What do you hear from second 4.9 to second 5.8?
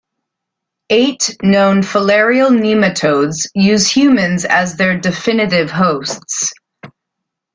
definitive